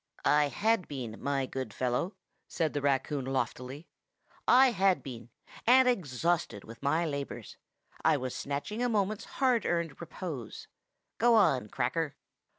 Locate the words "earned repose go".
9.63-11.35